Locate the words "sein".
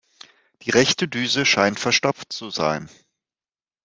2.49-2.89